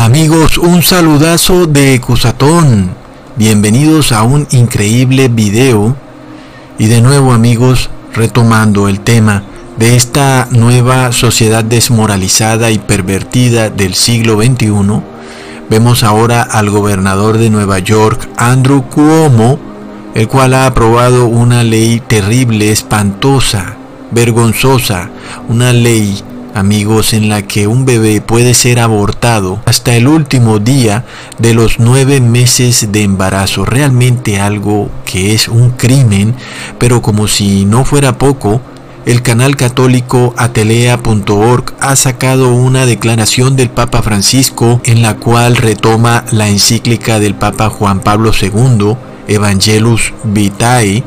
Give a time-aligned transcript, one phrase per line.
[0.00, 2.94] Amigos, un saludazo de Cusatón.
[3.36, 5.94] Bienvenidos a un increíble video.
[6.78, 9.42] Y de nuevo amigos, retomando el tema
[9.76, 15.02] de esta nueva sociedad desmoralizada y pervertida del siglo XXI,
[15.68, 19.58] vemos ahora al gobernador de Nueva York, Andrew Cuomo,
[20.14, 23.76] el cual ha aprobado una ley terrible, espantosa,
[24.12, 25.10] vergonzosa,
[25.50, 26.22] una ley
[26.54, 31.04] amigos, en la que un bebé puede ser abortado hasta el último día
[31.38, 33.64] de los nueve meses de embarazo.
[33.64, 36.34] Realmente algo que es un crimen,
[36.78, 38.60] pero como si no fuera poco,
[39.06, 46.24] el canal católico atelea.org ha sacado una declaración del Papa Francisco en la cual retoma
[46.32, 51.02] la encíclica del Papa Juan Pablo II, Evangelus Vitae,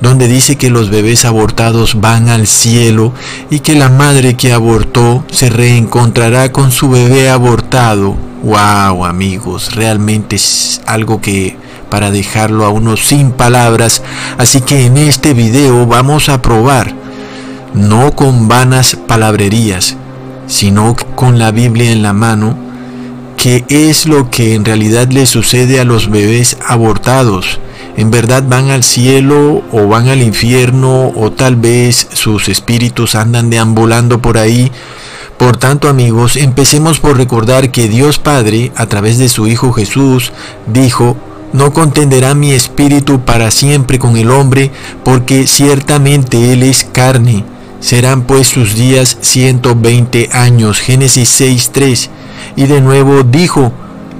[0.00, 3.12] donde dice que los bebés abortados van al cielo
[3.50, 8.16] y que la madre que abortó se reencontrará con su bebé abortado.
[8.42, 9.74] ¡Wow, amigos!
[9.74, 11.56] Realmente es algo que
[11.90, 14.02] para dejarlo a uno sin palabras.
[14.36, 16.94] Así que en este video vamos a probar,
[17.74, 19.96] no con vanas palabrerías,
[20.46, 22.67] sino con la Biblia en la mano,
[23.38, 27.58] qué es lo que en realidad le sucede a los bebés abortados
[27.98, 33.50] en verdad van al cielo o van al infierno o tal vez sus espíritus andan
[33.50, 34.70] deambulando por ahí.
[35.36, 40.30] Por tanto amigos, empecemos por recordar que Dios Padre, a través de su Hijo Jesús,
[40.68, 41.16] dijo,
[41.52, 44.70] no contenderá mi espíritu para siempre con el hombre,
[45.02, 47.44] porque ciertamente Él es carne.
[47.80, 50.78] Serán pues sus días 120 años.
[50.78, 52.10] Génesis 6.3.
[52.56, 53.72] Y de nuevo dijo,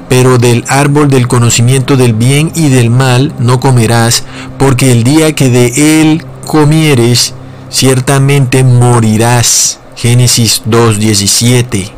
[0.09, 4.25] pero del árbol del conocimiento del bien y del mal no comerás,
[4.59, 7.35] porque el día que de él comieres,
[7.71, 9.81] ciertamente morirás.
[9.97, 11.91] Génesis 2.17.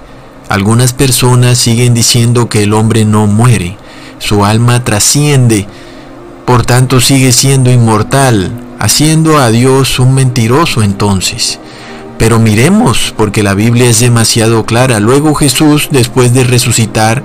[0.49, 3.77] Algunas personas siguen diciendo que el hombre no muere,
[4.19, 5.69] su alma trasciende,
[6.45, 11.61] por tanto sigue siendo inmortal, haciendo a Dios un mentiroso entonces.
[12.21, 15.01] Pero miremos, porque la Biblia es demasiado clara.
[15.01, 17.23] Luego Jesús, después de resucitar,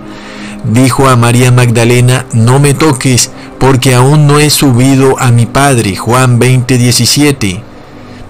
[0.63, 3.29] dijo a María Magdalena, no me toques,
[3.59, 5.97] porque aún no he subido a mi Padre.
[5.97, 7.61] Juan 20:17.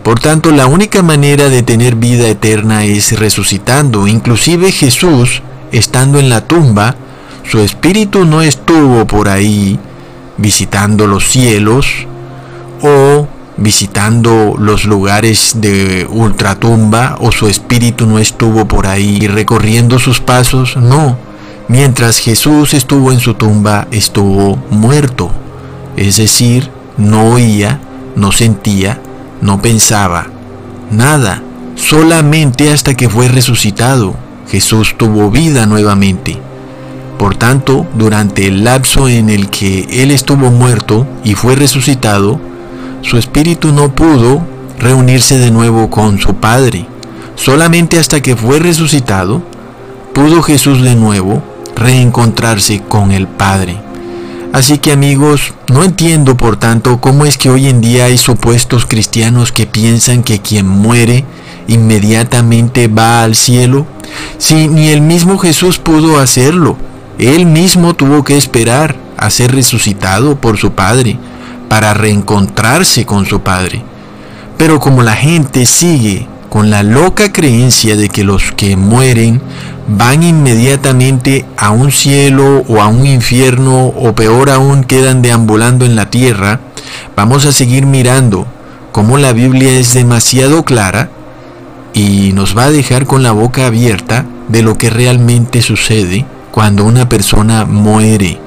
[0.01, 4.07] Por tanto, la única manera de tener vida eterna es resucitando.
[4.07, 6.95] Inclusive Jesús, estando en la tumba,
[7.43, 9.77] su espíritu no estuvo por ahí
[10.37, 11.85] visitando los cielos
[12.81, 13.27] o
[13.57, 20.75] visitando los lugares de ultratumba o su espíritu no estuvo por ahí recorriendo sus pasos,
[20.77, 21.17] no
[21.67, 25.31] Mientras Jesús estuvo en su tumba, estuvo muerto,
[25.97, 27.79] es decir, no oía,
[28.15, 29.01] no sentía,
[29.41, 30.27] no pensaba,
[30.91, 31.41] nada,
[31.73, 34.13] solamente hasta que fue resucitado.
[34.47, 36.37] Jesús tuvo vida nuevamente.
[37.17, 42.39] Por tanto, durante el lapso en el que Él estuvo muerto y fue resucitado,
[43.05, 44.41] su espíritu no pudo
[44.79, 46.87] reunirse de nuevo con su Padre.
[47.35, 49.43] Solamente hasta que fue resucitado,
[50.13, 51.43] pudo Jesús de nuevo
[51.75, 53.77] reencontrarse con el Padre.
[54.53, 58.85] Así que amigos, no entiendo por tanto cómo es que hoy en día hay supuestos
[58.85, 61.25] cristianos que piensan que quien muere
[61.67, 63.85] inmediatamente va al cielo,
[64.39, 66.75] si ni el mismo Jesús pudo hacerlo.
[67.19, 71.19] Él mismo tuvo que esperar a ser resucitado por su Padre
[71.75, 73.83] para reencontrarse con su Padre.
[74.57, 79.41] Pero como la gente sigue con la loca creencia de que los que mueren
[79.85, 85.97] van inmediatamente a un cielo o a un infierno o peor aún quedan deambulando en
[85.97, 86.61] la tierra,
[87.13, 88.47] vamos a seguir mirando
[88.93, 91.09] cómo la Biblia es demasiado clara
[91.93, 96.85] y nos va a dejar con la boca abierta de lo que realmente sucede cuando
[96.85, 98.44] una persona muere.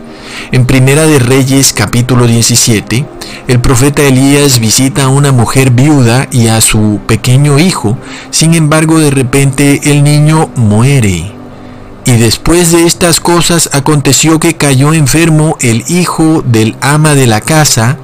[0.53, 3.05] En Primera de Reyes capítulo 17,
[3.49, 7.99] el profeta Elías visita a una mujer viuda y a su pequeño hijo,
[8.31, 11.33] sin embargo de repente el niño muere.
[12.07, 17.43] Y después de estas cosas aconteció que cayó enfermo el hijo del ama de la
[17.43, 17.99] casa,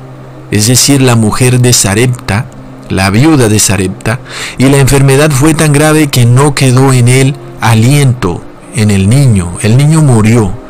[0.51, 2.47] es decir, la mujer de Sarepta,
[2.91, 4.21] la viuda de Sarepta,
[4.59, 8.43] y la enfermedad fue tan grave que no quedó en él aliento
[8.75, 9.57] en el niño.
[9.63, 10.64] El niño murió.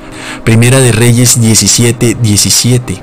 [0.45, 3.03] Primera de Reyes 17, 17.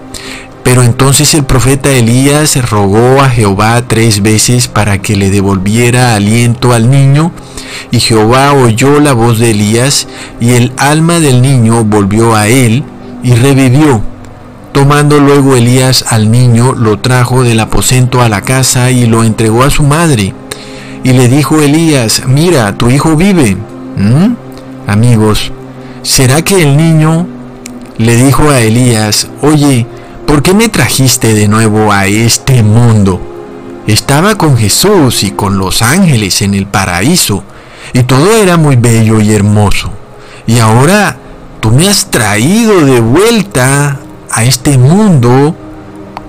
[0.64, 6.74] Pero entonces el profeta Elías rogó a Jehová tres veces para que le devolviera aliento
[6.74, 7.32] al niño,
[7.90, 10.08] y Jehová oyó la voz de Elías,
[10.40, 12.84] y el alma del niño volvió a él,
[13.24, 14.02] y revivió.
[14.72, 19.64] Tomando luego Elías al niño, lo trajo del aposento a la casa y lo entregó
[19.64, 20.34] a su madre.
[21.04, 23.58] Y le dijo Elías, mira, tu hijo vive.
[23.98, 24.36] ¿Mm?
[24.88, 25.52] Amigos,
[26.04, 27.28] ¿Será que el niño
[28.00, 29.86] le dijo a Elías, oye,
[30.26, 33.22] ¿por qué me trajiste de nuevo a este mundo?
[33.86, 37.44] Estaba con Jesús y con los ángeles en el paraíso,
[37.94, 39.92] y todo era muy bello y hermoso.
[40.48, 41.18] Y ahora
[41.60, 44.00] tú me has traído de vuelta
[44.32, 45.56] a este mundo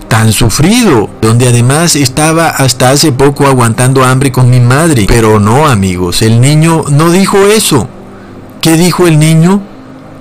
[0.07, 5.05] tan sufrido, donde además estaba hasta hace poco aguantando hambre con mi madre.
[5.07, 7.89] Pero no, amigos, el niño no dijo eso.
[8.63, 9.61] ¿Qué dijo el niño?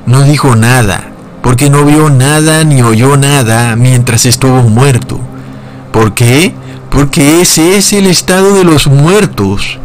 [0.05, 1.13] No dijo nada,
[1.45, 5.21] porque no vio nada ni oyó nada mientras estuvo muerto.
[5.93, 6.53] ¿Por qué?
[6.91, 9.79] Porque ese es el estado de los muertos.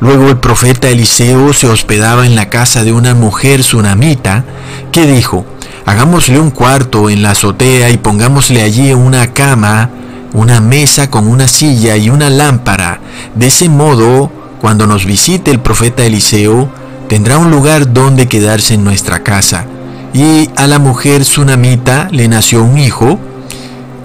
[0.00, 4.44] Luego el profeta Eliseo se hospedaba en la casa de una mujer sunamita
[4.90, 5.46] que dijo,
[5.86, 9.88] hagámosle un cuarto en la azotea y pongámosle allí una cama,
[10.32, 12.98] una mesa con una silla y una lámpara.
[13.36, 16.79] De ese modo, cuando nos visite el profeta Eliseo,
[17.10, 19.66] tendrá un lugar donde quedarse en nuestra casa.
[20.14, 23.18] Y a la mujer sunamita le nació un hijo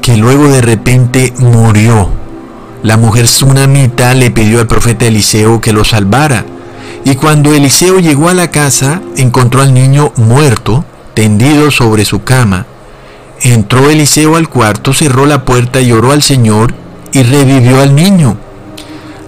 [0.02, 2.10] que luego de repente murió.
[2.82, 6.46] La mujer sunamita le pidió al profeta Eliseo que lo salvara.
[7.04, 12.66] Y cuando Eliseo llegó a la casa, encontró al niño muerto, tendido sobre su cama.
[13.40, 16.74] Entró Eliseo al cuarto, cerró la puerta y oró al Señor
[17.12, 18.36] y revivió al niño.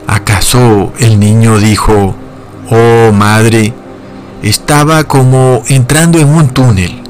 [0.08, 2.16] ¿Acaso el niño dijo,
[2.70, 3.74] oh madre,
[4.44, 7.02] estaba como entrando en un túnel?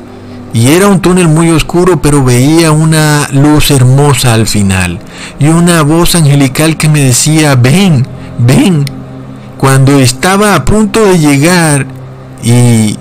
[0.53, 4.99] Y era un túnel muy oscuro, pero veía una luz hermosa al final
[5.39, 8.07] y una voz angelical que me decía, ven,
[8.39, 8.85] ven.
[9.57, 11.85] Cuando estaba a punto de llegar
[12.43, 12.95] y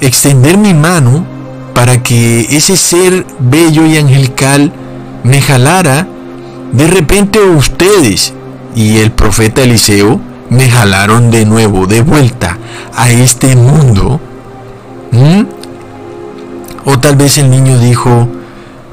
[0.00, 1.26] extender mi mano
[1.74, 4.72] para que ese ser bello y angelical
[5.24, 6.08] me jalara,
[6.72, 8.32] de repente ustedes
[8.74, 10.20] y el profeta Eliseo
[10.50, 12.58] me jalaron de nuevo, de vuelta
[12.94, 14.20] a este mundo.
[16.84, 18.28] O tal vez el niño dijo,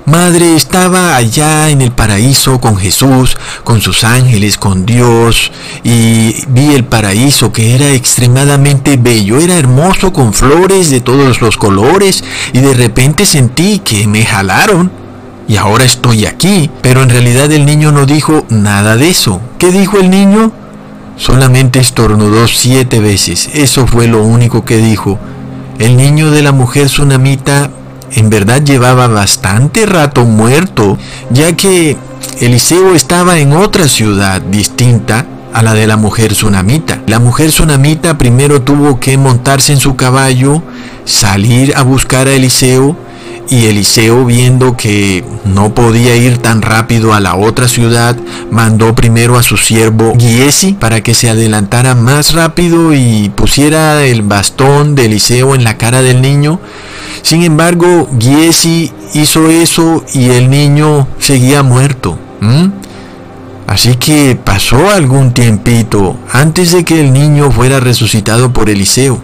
[0.06, 5.50] Madre, estaba allá en el paraíso con Jesús, con sus ángeles, con Dios,
[5.82, 11.56] y vi el paraíso que era extremadamente bello, era hermoso con flores de todos los
[11.56, 12.22] colores,
[12.52, 14.92] y de repente sentí que me jalaron,
[15.48, 16.70] y ahora estoy aquí.
[16.82, 19.40] Pero en realidad el niño no dijo nada de eso.
[19.58, 20.52] ¿Qué dijo el niño?
[21.16, 25.20] Solamente estornudó siete veces, eso fue lo único que dijo.
[25.80, 27.70] El niño de la mujer tsunamita
[28.12, 30.98] en verdad llevaba bastante rato muerto,
[31.30, 31.98] ya que
[32.40, 37.02] Eliseo estaba en otra ciudad distinta a la de la mujer tsunamita.
[37.08, 40.62] La mujer tsunamita primero tuvo que montarse en su caballo,
[41.06, 42.98] salir a buscar a Eliseo,
[43.50, 48.16] y Eliseo viendo que no podía ir tan rápido a la otra ciudad,
[48.52, 54.22] mandó primero a su siervo Giesi para que se adelantara más rápido y pusiera el
[54.22, 56.60] bastón de Eliseo en la cara del niño
[57.24, 62.20] sin embargo, Giesi hizo eso y el niño seguía muerto.
[63.66, 69.20] Así que pasó algún tiempito antes de que el niño fuera resucitado por Eliseo.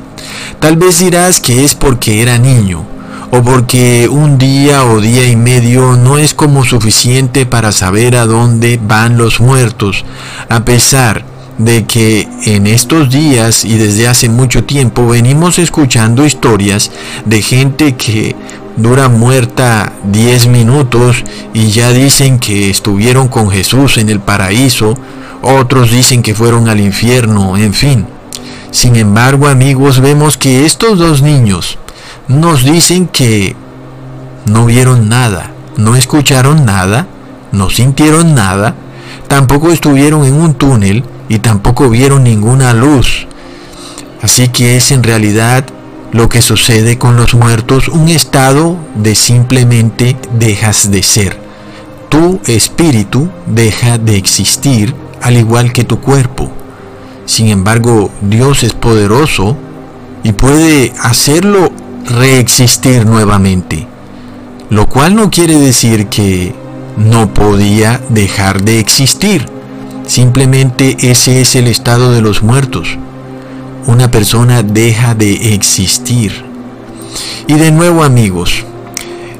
[0.62, 2.86] Tal vez dirás que es porque era niño,
[3.32, 8.26] o porque un día o día y medio no es como suficiente para saber a
[8.26, 10.04] dónde van los muertos,
[10.50, 11.24] a pesar
[11.58, 16.90] de que en estos días y desde hace mucho tiempo venimos escuchando historias
[17.26, 18.36] de gente que
[18.78, 24.98] dura muerta 10 minutos y ya dicen que estuvieron con Jesús en el paraíso,
[25.42, 28.06] otros dicen que fueron al infierno, en fin.
[28.72, 31.78] Sin embargo, amigos, vemos que estos dos niños
[32.30, 33.56] nos dicen que
[34.46, 37.08] no vieron nada, no escucharon nada,
[37.52, 38.76] no sintieron nada,
[39.28, 43.28] tampoco estuvieron en un túnel, y tampoco vieron ninguna luz.
[44.22, 45.64] Así que es en realidad
[46.12, 51.40] lo que sucede con los muertos, un estado de simplemente dejas de ser.
[52.10, 56.52] Tu espíritu deja de existir al igual que tu cuerpo.
[57.26, 59.56] Sin embargo, Dios es poderoso
[60.24, 61.72] y puede hacerlo
[62.06, 63.88] reexistir nuevamente.
[64.70, 66.54] Lo cual no quiere decir que
[66.98, 69.46] no podía dejar de existir.
[70.06, 72.98] Simplemente ese es el estado de los muertos.
[73.88, 76.46] Una persona deja de existir.
[77.48, 78.66] Y de nuevo amigos,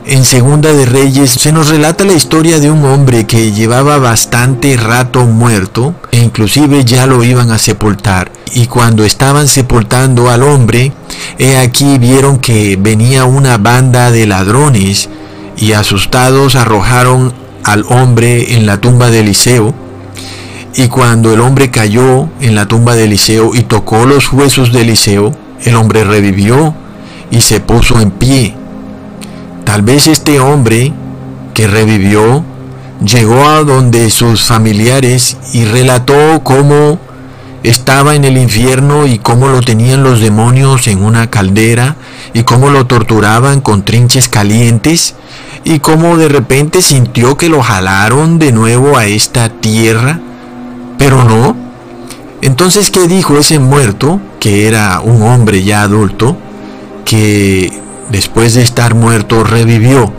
[0.10, 4.76] en Segunda de Reyes se nos relata la historia de un hombre que llevaba bastante
[4.76, 8.32] rato muerto e inclusive ya lo iban a sepultar.
[8.54, 10.94] Y cuando estaban sepultando al hombre,
[11.38, 15.10] he aquí vieron que venía una banda de ladrones
[15.58, 17.32] y asustados arrojaron
[17.64, 19.76] al hombre en la tumba de Eliseo
[20.76, 24.82] y cuando el hombre cayó en la tumba de Eliseo y tocó los huesos de
[24.82, 26.74] Eliseo, el hombre revivió
[27.30, 28.56] y se puso en pie.
[29.70, 30.92] Tal vez este hombre
[31.54, 32.44] que revivió
[33.06, 36.98] llegó a donde sus familiares y relató cómo
[37.62, 41.98] estaba en el infierno y cómo lo tenían los demonios en una caldera
[42.34, 45.14] y cómo lo torturaban con trinches calientes
[45.64, 50.20] y cómo de repente sintió que lo jalaron de nuevo a esta tierra,
[50.98, 51.56] pero no.
[52.42, 56.36] Entonces, ¿qué dijo ese muerto, que era un hombre ya adulto,
[57.06, 60.12] que después de estar muerto revivió?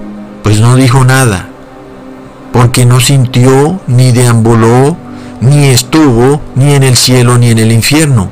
[0.43, 1.49] Pues no dijo nada,
[2.53, 4.97] porque no sintió ni deambuló
[5.41, 8.31] ni estuvo ni en el cielo ni en el infierno.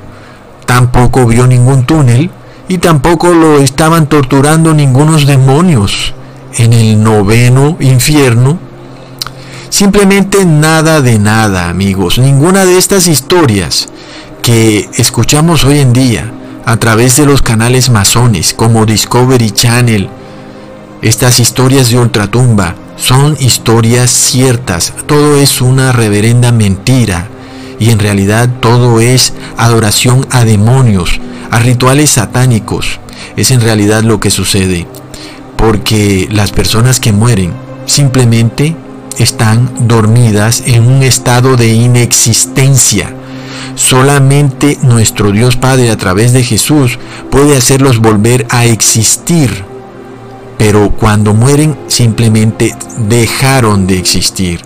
[0.67, 2.31] Tampoco vio ningún túnel
[2.69, 6.15] y tampoco lo estaban torturando ningunos demonios
[6.57, 8.59] en el noveno infierno.
[9.71, 12.19] Simplemente nada de nada, amigos.
[12.19, 13.89] Ninguna de estas historias
[14.43, 16.33] que escuchamos hoy en día
[16.69, 20.11] a través de los canales masones como Discovery Channel,
[21.01, 27.29] estas historias de ultratumba, son historias ciertas, todo es una reverenda mentira
[27.79, 31.19] y en realidad todo es adoración a demonios,
[31.51, 33.01] a rituales satánicos.
[33.35, 34.87] Es en realidad lo que sucede,
[35.57, 37.55] porque las personas que mueren
[37.87, 38.77] simplemente
[39.17, 43.15] están dormidas en un estado de inexistencia.
[43.75, 46.99] Solamente nuestro Dios Padre a través de Jesús
[47.31, 49.69] puede hacerlos volver a existir
[50.59, 52.75] pero cuando mueren simplemente
[53.09, 54.61] dejaron de existir.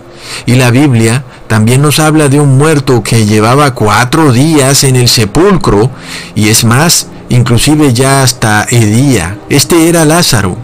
[0.45, 5.07] Y la Biblia también nos habla de un muerto que llevaba cuatro días en el
[5.07, 5.91] sepulcro,
[6.33, 9.37] y es más, inclusive ya hasta día.
[9.49, 10.57] Este era Lázaro.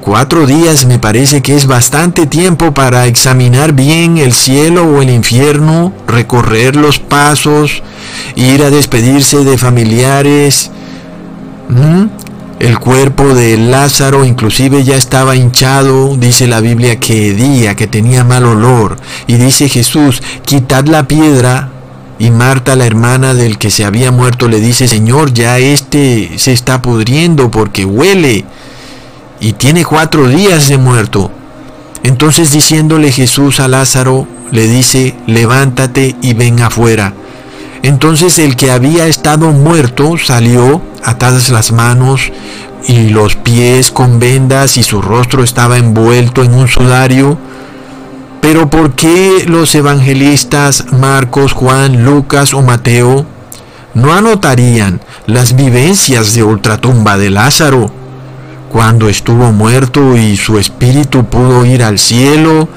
[0.00, 5.10] Cuatro días me parece que es bastante tiempo para examinar bien el cielo o el
[5.10, 7.82] infierno, recorrer los pasos,
[8.36, 10.70] ir a despedirse de familiares,
[12.58, 18.24] el cuerpo de Lázaro inclusive ya estaba hinchado, dice la Biblia que hedía, que tenía
[18.24, 18.96] mal olor.
[19.26, 21.70] Y dice Jesús, quitad la piedra.
[22.18, 26.52] Y Marta, la hermana del que se había muerto, le dice, Señor, ya este se
[26.52, 28.44] está pudriendo porque huele.
[29.40, 31.30] Y tiene cuatro días de muerto.
[32.02, 37.12] Entonces diciéndole Jesús a Lázaro, le dice, levántate y ven afuera.
[37.82, 42.32] Entonces el que había estado muerto salió, atadas las manos
[42.86, 47.38] y los pies con vendas y su rostro estaba envuelto en un sudario.
[48.40, 53.26] Pero ¿por qué los evangelistas Marcos, Juan, Lucas o Mateo
[53.94, 57.90] no anotarían las vivencias de ultratumba de Lázaro
[58.70, 62.68] cuando estuvo muerto y su espíritu pudo ir al cielo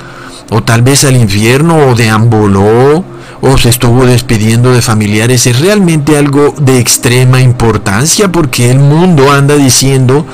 [0.50, 3.04] o tal vez al infierno o deambuló
[3.42, 9.32] o se estuvo despidiendo de familiares es realmente algo de extrema importancia porque el mundo
[9.32, 10.26] anda diciendo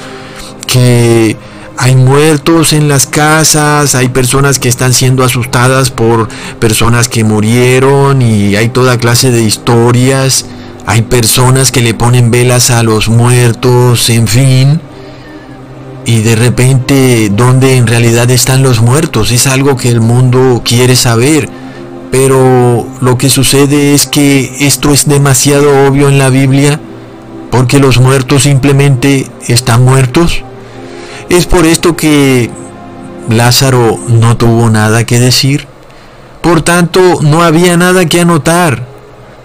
[0.65, 1.37] que
[1.77, 6.27] hay muertos en las casas, hay personas que están siendo asustadas por
[6.59, 10.45] personas que murieron y hay toda clase de historias,
[10.87, 14.81] hay personas que le ponen velas a los muertos, en fin.
[16.07, 19.29] Y de repente, ¿dónde en realidad están los muertos?
[19.31, 21.49] Es algo que el mundo quiere saber.
[22.11, 26.79] Pero lo que sucede es que esto es demasiado obvio en la Biblia
[27.51, 30.43] porque los muertos simplemente están muertos.
[31.27, 32.51] Es por esto que
[33.29, 35.67] Lázaro no tuvo nada que decir.
[36.39, 38.81] Por tanto, no había nada que anotar.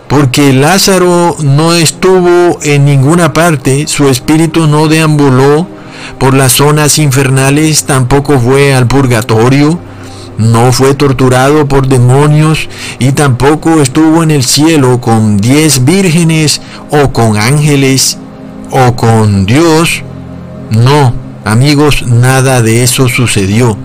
[0.07, 5.72] Porque Lázaro no estuvo en ninguna parte, su espíritu no deambuló
[6.19, 9.79] por las zonas infernales, tampoco fue al purgatorio
[10.39, 12.69] no fue torturado por demonios
[12.99, 18.19] y tampoco estuvo en el cielo con diez vírgenes o con ángeles
[18.71, 20.03] o con Dios.
[20.71, 23.77] No, amigos, nada de eso sucedió.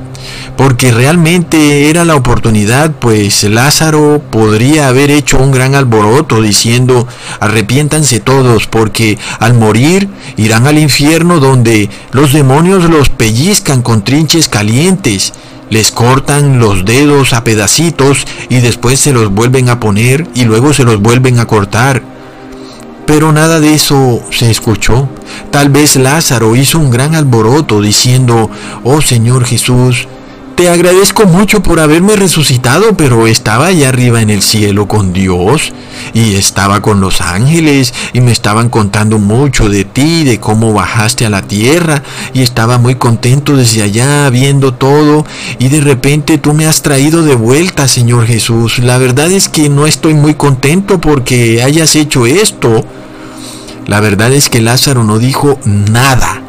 [0.55, 7.07] Porque realmente era la oportunidad, pues Lázaro podría haber hecho un gran alboroto diciendo,
[7.39, 14.50] arrepiéntanse todos, porque al morir irán al infierno donde los demonios los pellizcan con trinches
[14.50, 15.34] calientes
[15.69, 20.74] les cortan los dedos a pedacitos y después se los vuelven a poner y luego
[20.74, 22.01] se los vuelven a cortar.
[23.05, 25.07] Pero nada de eso se escuchó.
[25.51, 28.50] Tal vez Lázaro hizo un gran alboroto diciendo,
[28.84, 30.07] Oh Señor Jesús,
[30.58, 35.72] te agradezco mucho por haberme resucitado, pero estaba allá arriba en el cielo con Dios
[36.16, 41.28] y estaba con los ángeles y me estaban contando mucho de ti, de cómo bajaste
[41.28, 42.02] a la tierra
[42.34, 45.28] y estaba muy contento desde allá viendo todo
[45.60, 48.80] y de repente tú me has traído de vuelta, Señor Jesús.
[48.80, 52.84] La verdad es que no estoy muy contento porque hayas hecho esto.
[53.86, 56.47] La verdad es que Lázaro no dijo nada.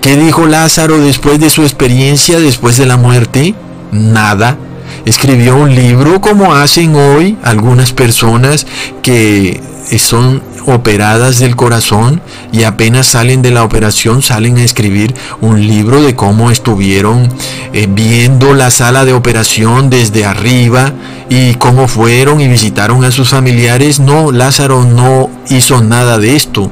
[0.00, 3.54] ¿Qué dijo Lázaro después de su experiencia, después de la muerte?
[3.92, 4.56] Nada.
[5.04, 8.66] Escribió un libro como hacen hoy algunas personas
[9.02, 9.60] que
[9.98, 16.02] son operadas del corazón y apenas salen de la operación salen a escribir un libro
[16.02, 17.28] de cómo estuvieron
[17.72, 20.92] eh, viendo la sala de operación desde arriba
[21.28, 24.00] y cómo fueron y visitaron a sus familiares.
[24.00, 26.70] No, Lázaro no hizo nada de esto.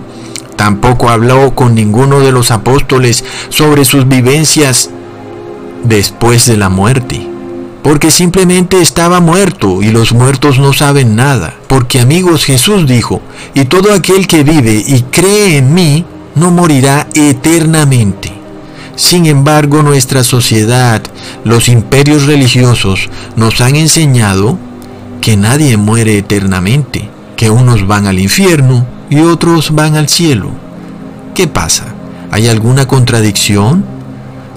[0.59, 4.91] Tampoco habló con ninguno de los apóstoles sobre sus vivencias
[5.85, 7.29] después de la muerte
[7.88, 11.55] porque simplemente estaba muerto y los muertos no saben nada.
[11.69, 13.23] Porque amigos, Jesús dijo,
[13.55, 18.31] y todo aquel que vive y cree en mí, no morirá eternamente.
[18.95, 21.03] Sin embargo, nuestra sociedad,
[21.45, 24.59] los imperios religiosos, nos han enseñado
[25.23, 30.50] que nadie muere eternamente, que unos van al infierno y otros van al cielo.
[31.35, 31.87] ¿Qué pasa?
[32.31, 33.85] ¿Hay alguna contradicción?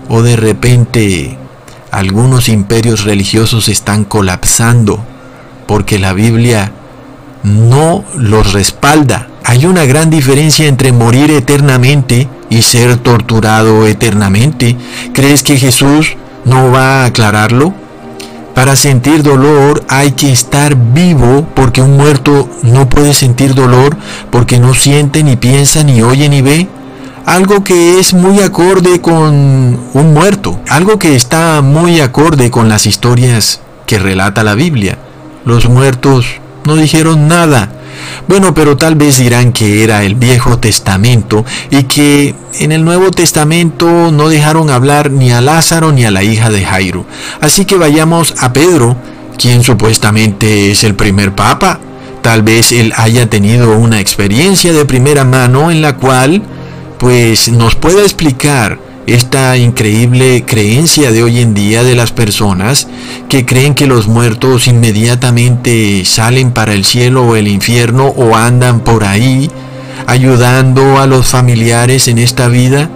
[0.10, 1.38] ¿O de repente
[1.92, 5.04] algunos imperios religiosos están colapsando
[5.68, 6.72] porque la Biblia
[7.44, 9.28] no los respalda.
[9.44, 14.78] Hay una gran diferencia entre morir eternamente y ser torturado eternamente.
[15.14, 17.74] ¿Crees que Jesús no va a aclararlo?
[18.56, 23.96] Para sentir dolor hay que estar vivo porque un muerto no puede sentir dolor
[24.30, 26.68] porque no siente ni piensa ni oye ni ve
[27.26, 32.86] algo que es muy acorde con un muerto, algo que está muy acorde con las
[32.86, 34.98] historias que relata la Biblia.
[35.46, 36.26] Los muertos
[36.66, 37.72] no dijeron nada.
[38.28, 43.12] Bueno, pero tal vez dirán que era el Viejo Testamento y que en el Nuevo
[43.12, 47.06] Testamento no dejaron hablar ni a Lázaro ni a la hija de Jairo.
[47.42, 48.96] Así que vayamos a Pedro,
[49.38, 51.80] quien supuestamente es el primer papa.
[52.22, 56.44] Tal vez él haya tenido una experiencia de primera mano en la cual
[57.00, 62.88] pues nos pueda explicar esta increíble creencia de hoy en día de las personas
[63.28, 68.80] que creen que los muertos inmediatamente salen para el cielo o el infierno o andan
[68.80, 69.52] por ahí
[70.08, 72.90] ayudando a los familiares en esta vida.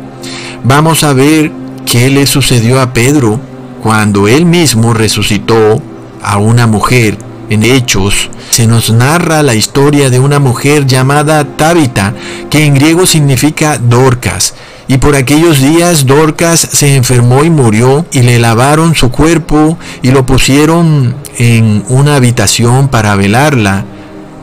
[0.64, 1.52] Vamos a ver
[1.86, 3.40] qué le sucedió a Pedro
[3.84, 5.82] cuando él mismo resucitó
[6.24, 7.18] a una mujer
[7.50, 12.14] en Hechos se nos narra la historia de una mujer llamada Tabita,
[12.50, 14.54] que en griego significa Dorcas.
[14.88, 20.12] Y por aquellos días Dorcas se enfermó y murió y le lavaron su cuerpo y
[20.12, 23.86] lo pusieron en una habitación para velarla.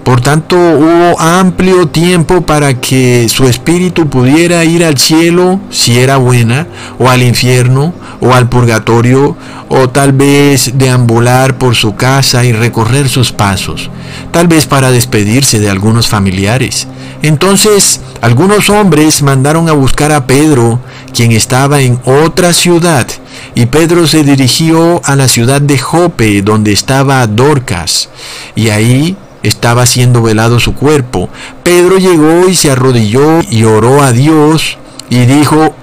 [0.04, 6.16] Por tanto, hubo amplio tiempo para que su espíritu pudiera ir al cielo, si era
[6.16, 6.66] buena,
[6.98, 9.36] o al infierno, o al purgatorio,
[9.68, 13.90] o tal vez deambular por su casa y recorrer sus pasos,
[14.32, 16.88] tal vez para despedirse de algunos familiares.
[17.22, 20.80] Entonces, algunos hombres mandaron a buscar a Pedro,
[21.14, 23.06] quien estaba en otra ciudad,
[23.54, 28.08] y Pedro se dirigió a la ciudad de Jope, donde estaba Dorcas,
[28.56, 31.28] y ahí estaba siendo velado su cuerpo.
[31.62, 34.78] Pedro llegó y se arrodilló y oró a Dios
[35.10, 35.74] y dijo,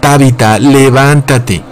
[0.00, 1.62] Tabita, levántate.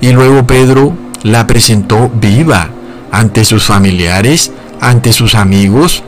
[0.00, 2.70] Y luego Pedro la presentó viva
[3.10, 6.02] ante sus familiares, ante sus amigos.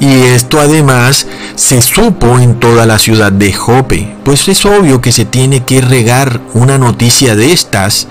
[0.00, 5.12] Y esto además se supo en toda la ciudad de Jope, pues es obvio que
[5.12, 8.08] se tiene que regar una noticia de estas.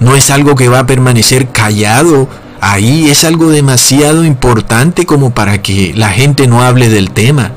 [0.00, 2.28] No es algo que va a permanecer callado
[2.60, 7.52] ahí es algo demasiado importante como para que la gente no hable del tema.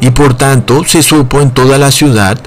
[0.00, 2.38] Y por tanto se supo en toda la ciudad,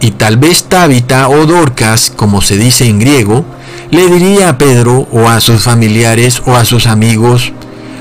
[0.00, 3.44] y tal vez Tabita o Dorcas, como se dice en griego,
[3.90, 7.52] le diría a Pedro o a sus familiares o a sus amigos,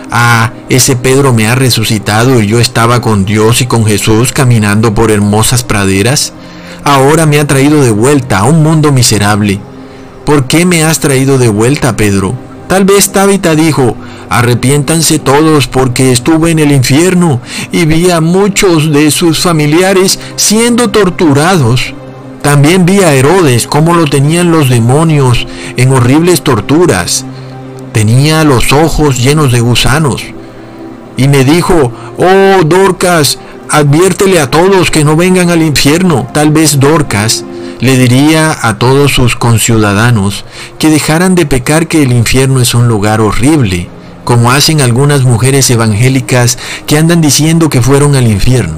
[0.09, 4.93] ah, ese Pedro me ha resucitado y yo estaba con Dios y con Jesús caminando
[4.95, 6.31] por hermosas praderas,
[6.85, 9.59] ahora me ha traído de vuelta a un mundo miserable.
[10.25, 12.48] ¿Por qué me has traído de vuelta, Pedro?
[12.69, 13.95] Tal vez Tabita dijo,
[14.29, 20.91] arrepiéntanse todos porque estuve en el infierno y vi a muchos de sus familiares siendo
[20.91, 21.95] torturados.
[22.43, 27.25] También vi a Herodes cómo lo tenían los demonios en horribles torturas.
[27.91, 30.23] Tenía los ojos llenos de gusanos.
[31.17, 36.27] Y me dijo, oh Dorcas, adviértele a todos que no vengan al infierno.
[36.35, 37.43] Tal vez Dorcas
[37.79, 40.45] le diría a todos sus conciudadanos
[40.77, 43.89] que dejaran de pecar que el infierno es un lugar horrible,
[44.23, 48.77] como hacen algunas mujeres evangélicas que andan diciendo que fueron al infierno.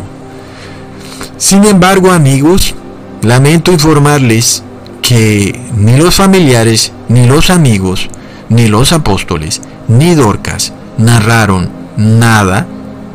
[1.38, 2.76] Sin embargo, amigos,
[3.22, 4.64] lamento informarles
[5.02, 8.10] que ni los familiares, ni los amigos,
[8.50, 12.68] ni los apóstoles, ni Dorcas narraron nada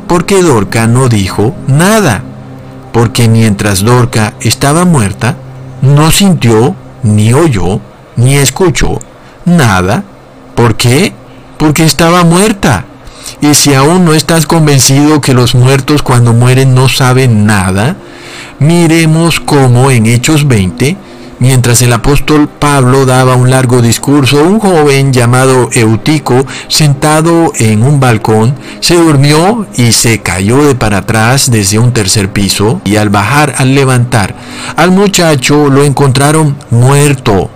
[0.07, 2.23] porque Dorca no dijo nada,
[2.93, 5.35] porque mientras Dorca estaba muerta,
[5.81, 7.79] no sintió, ni oyó,
[8.15, 8.99] ni escuchó
[9.45, 10.03] nada.
[10.55, 11.13] ¿Por qué?
[11.57, 12.85] Porque estaba muerta.
[13.41, 17.95] Y si aún no estás convencido que los muertos cuando mueren no saben nada,
[18.59, 20.97] miremos cómo en Hechos 20
[21.39, 27.99] Mientras el apóstol Pablo daba un largo discurso, un joven llamado Eutico, sentado en un
[27.99, 33.09] balcón, se durmió y se cayó de para atrás desde un tercer piso y al
[33.09, 34.33] bajar, al levantar,
[34.75, 37.51] al muchacho lo encontraron muerto.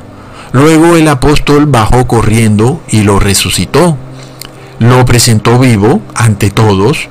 [0.52, 3.98] Luego el apóstol bajó corriendo y lo resucitó.
[4.78, 7.10] Lo presentó vivo ante todos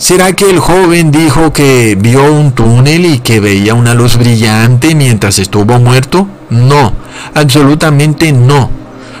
[0.00, 4.94] ¿Será que el joven dijo que vio un túnel y que veía una luz brillante
[4.94, 6.26] mientras estuvo muerto?
[6.48, 6.94] No,
[7.34, 8.70] absolutamente no.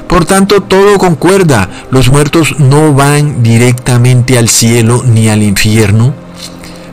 [0.08, 1.68] Por tanto, todo concuerda.
[1.90, 6.14] Los muertos no van directamente al cielo ni al infierno.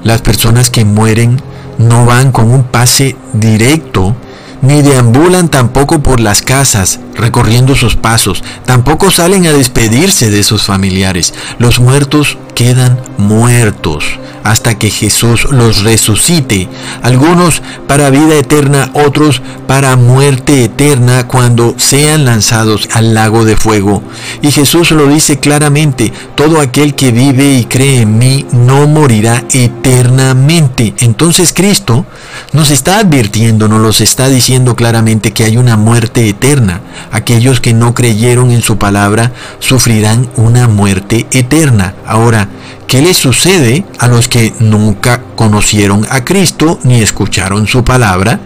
[0.03, 1.41] Las personas que mueren
[1.77, 4.17] no van con un pase directo
[4.61, 10.63] ni deambulan tampoco por las casas recorriendo sus pasos, tampoco salen a despedirse de sus
[10.63, 11.33] familiares.
[11.59, 14.03] Los muertos quedan muertos
[14.47, 16.69] hasta que Jesús los resucite,
[17.03, 24.01] algunos para vida eterna, otros para muerte eterna cuando sean lanzados al lago de fuego.
[24.41, 29.43] Y Jesús lo dice claramente, todo aquel que vive y cree en mí no morirá
[29.51, 30.93] eternamente.
[30.99, 32.05] Entonces Cristo
[32.53, 34.29] nos está advirtiendo, nos los está
[34.75, 36.81] claramente que hay una muerte eterna.
[37.11, 41.95] Aquellos que no creyeron en su palabra sufrirán una muerte eterna.
[42.05, 42.47] Ahora,
[42.87, 48.39] ¿Qué les sucede a los que nunca conocieron a Cristo ni escucharon su palabra?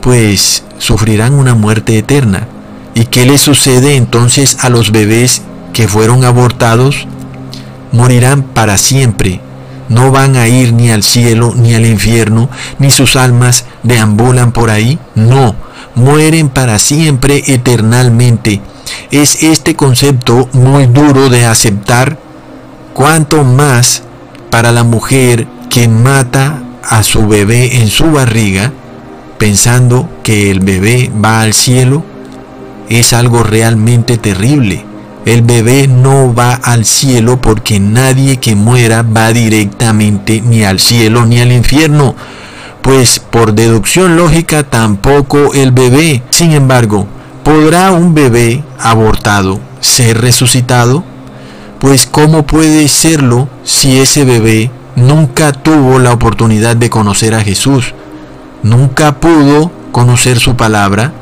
[0.00, 2.48] Pues sufrirán una muerte eterna.
[2.94, 7.06] ¿Y qué les sucede entonces a los bebés que fueron abortados?
[7.92, 9.40] Morirán para siempre.
[9.90, 12.48] No van a ir ni al cielo ni al infierno,
[12.78, 14.98] ni sus almas deambulan por ahí.
[15.14, 15.54] No,
[15.96, 18.62] mueren para siempre eternalmente.
[19.10, 22.18] Es este concepto muy duro de aceptar
[22.94, 24.02] cuanto más
[24.48, 28.72] para la mujer que mata a su bebé en su barriga,
[29.38, 32.04] pensando que el bebé va al cielo,
[32.88, 34.84] es algo realmente terrible.
[35.26, 41.26] El bebé no va al cielo porque nadie que muera va directamente ni al cielo
[41.26, 42.14] ni al infierno,
[42.80, 46.22] pues por deducción lógica tampoco el bebé.
[46.30, 47.06] Sin embargo,
[47.44, 51.04] ¿podrá un bebé abortado ser resucitado?
[51.78, 57.94] Pues ¿cómo puede serlo si ese bebé nunca tuvo la oportunidad de conocer a Jesús?
[58.62, 61.12] Nunca pudo conocer su palabra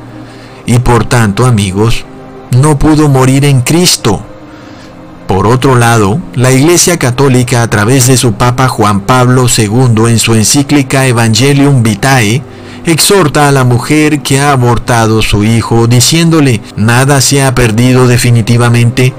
[0.67, 2.05] y por tanto, amigos,
[2.53, 4.23] no pudo morir en Cristo.
[5.27, 10.19] Por otro lado, la Iglesia Católica a través de su Papa Juan Pablo II en
[10.19, 12.43] su encíclica Evangelium Vitae,
[12.87, 19.13] exhorta a la mujer que ha abortado su hijo diciéndole, nada se ha perdido definitivamente,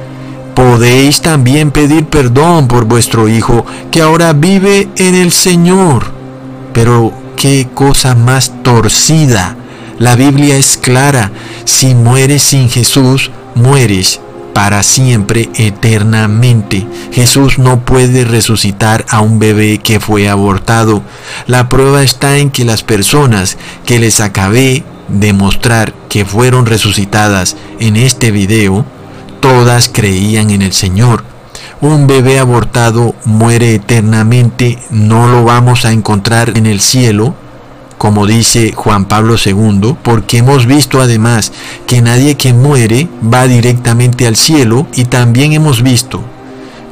[0.59, 6.11] podéis también pedir perdón por vuestro Hijo, que ahora vive en el Señor.
[6.73, 9.55] Pero qué cosa más torcida.
[9.99, 11.31] La Biblia es clara.
[11.65, 14.19] Si mueres sin Jesús, mueres
[14.53, 16.87] para siempre, eternamente.
[17.11, 21.03] Jesús no puede resucitar a un bebé que fue abortado.
[21.45, 27.55] La prueba está en que las personas que les acabé de mostrar que fueron resucitadas
[27.79, 28.85] en este video,
[29.39, 31.23] Todas creían en el Señor.
[31.81, 37.35] Un bebé abortado muere eternamente, no lo vamos a encontrar en el cielo,
[37.99, 41.51] como dice Juan Pablo II, porque hemos visto además
[41.85, 46.23] que nadie que muere va directamente al cielo y también hemos visto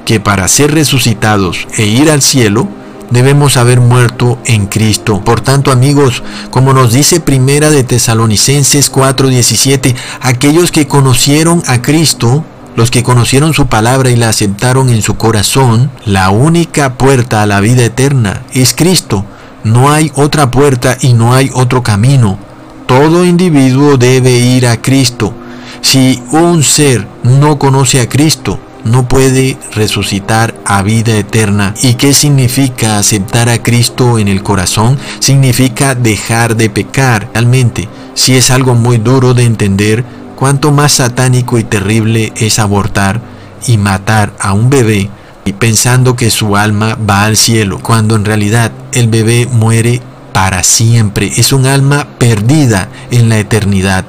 [0.05, 2.67] que para ser resucitados e ir al cielo,
[3.09, 5.21] debemos haber muerto en Cristo.
[5.23, 12.43] Por tanto, amigos, como nos dice Primera de Tesalonicenses 4:17, aquellos que conocieron a Cristo,
[12.75, 17.45] los que conocieron su palabra y la aceptaron en su corazón, la única puerta a
[17.45, 19.25] la vida eterna es Cristo.
[19.63, 22.37] No hay otra puerta y no hay otro camino.
[22.85, 25.33] Todo individuo debe ir a Cristo.
[25.81, 31.73] Si un ser no conoce a Cristo, no puede resucitar a vida eterna.
[31.81, 34.97] ¿Y qué significa aceptar a Cristo en el corazón?
[35.19, 37.29] Significa dejar de pecar.
[37.33, 43.21] Realmente, si es algo muy duro de entender, cuánto más satánico y terrible es abortar
[43.65, 45.09] y matar a un bebé
[45.53, 50.01] pensando que su alma va al cielo, cuando en realidad el bebé muere
[50.33, 51.31] para siempre.
[51.37, 54.05] Es un alma perdida en la eternidad.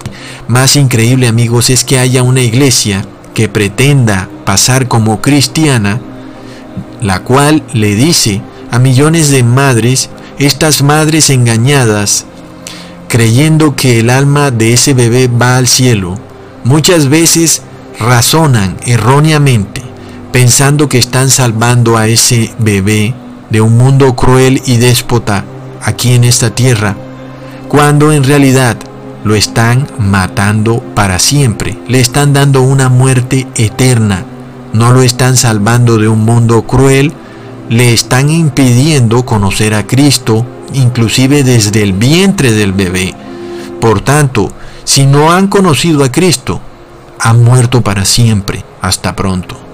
[0.47, 6.01] Más increíble amigos es que haya una iglesia que pretenda pasar como cristiana
[7.01, 12.27] la cual le dice a millones de madres, estas madres engañadas,
[13.09, 16.17] creyendo que el alma de ese bebé va al cielo,
[16.65, 17.63] muchas veces
[17.99, 19.78] razonan erróneamente,
[20.33, 23.15] pensando que están salvando a ese bebé
[23.51, 25.45] de un mundo cruel y déspota
[25.83, 26.97] aquí en esta tierra,
[27.69, 28.77] cuando en realidad
[29.25, 34.25] lo están matando para siempre, le están dando una muerte eterna,
[34.73, 37.13] no lo están salvando de un mundo cruel,
[37.69, 43.15] le están impidiendo conocer a Cristo, inclusive desde el vientre del bebé.
[43.81, 44.51] Por tanto,
[44.85, 46.61] si no han conocido a Cristo,
[47.21, 48.65] han muerto para siempre.
[48.81, 49.68] Hasta pronto.